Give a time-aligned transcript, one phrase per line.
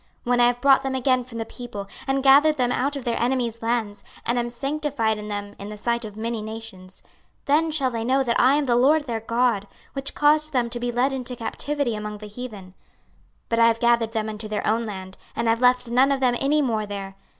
[0.01, 3.05] 26:039:027 When I have brought them again from the people, and gathered them out of
[3.05, 7.03] their enemies' lands, and am sanctified in them in the sight of many nations;
[7.45, 10.71] 26:039:028 Then shall they know that I am the LORD their God, which caused them
[10.71, 12.73] to be led into captivity among the heathen:
[13.47, 16.35] but I have gathered them unto their own land, and have left none of them
[16.39, 17.15] any more there.